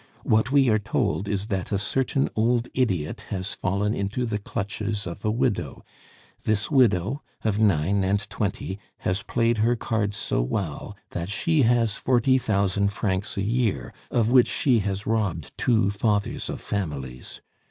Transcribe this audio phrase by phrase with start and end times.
[0.23, 5.05] What we are told is, that a certain old idiot has fallen into the clutches
[5.05, 5.85] of a widow.
[6.41, 11.97] This widow, of nine and twenty, has played her cards so well, that she has
[11.97, 17.39] forty thousand francs a year, of which she has robbed two fathers of families.